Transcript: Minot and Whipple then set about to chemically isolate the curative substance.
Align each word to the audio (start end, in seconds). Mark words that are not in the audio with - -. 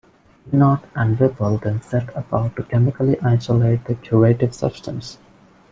Minot 0.51 0.79
and 0.95 1.15
Whipple 1.19 1.59
then 1.59 1.79
set 1.83 2.09
about 2.17 2.55
to 2.55 2.63
chemically 2.63 3.19
isolate 3.21 3.83
the 3.83 3.93
curative 3.93 4.55
substance. 4.55 5.19